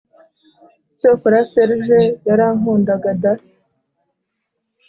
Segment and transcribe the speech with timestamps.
[0.99, 3.33] cyokora serge yarankundaga da!